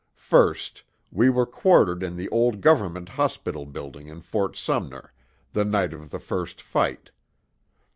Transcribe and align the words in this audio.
First: 0.15 0.81
We 1.11 1.29
were 1.29 1.45
quartered 1.45 2.01
in 2.01 2.15
the 2.15 2.27
old 2.29 2.59
Government 2.61 3.07
Hospital 3.07 3.67
building 3.67 4.07
in 4.07 4.23
Ft. 4.23 4.55
Sumner, 4.55 5.13
the 5.53 5.63
night 5.63 5.93
of 5.93 6.09
the 6.09 6.17
first 6.17 6.59
fight. 6.59 7.11